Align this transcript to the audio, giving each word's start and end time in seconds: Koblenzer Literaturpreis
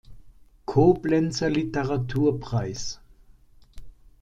Koblenzer 0.65 1.49
Literaturpreis 1.51 2.97